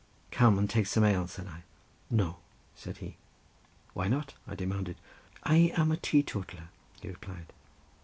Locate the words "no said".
2.09-2.97